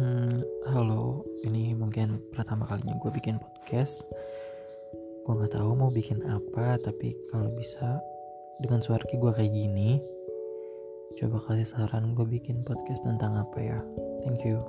[0.00, 0.40] Hmm,
[0.72, 4.00] halo, ini mungkin pertama kalinya gue bikin podcast.
[5.28, 8.00] Gue nggak tahu mau bikin apa, tapi kalau bisa
[8.64, 10.00] dengan suara gue kayak gini,
[11.20, 13.84] coba kasih saran gue bikin podcast tentang apa ya.
[14.24, 14.64] Thank you.